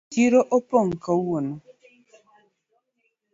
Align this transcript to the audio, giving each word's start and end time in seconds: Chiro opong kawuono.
Chiro 0.11 0.41
opong 0.57 0.91
kawuono. 1.03 1.53